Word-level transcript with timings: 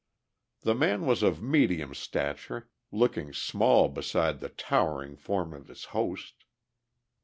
The 0.61 0.73
man 0.73 1.05
was 1.05 1.21
of 1.21 1.43
medium 1.43 1.93
stature, 1.93 2.71
looking 2.91 3.33
small 3.33 3.87
beside 3.87 4.39
the 4.39 4.49
towering 4.49 5.15
form 5.15 5.53
of 5.53 5.67
his 5.67 5.85
host. 5.93 6.43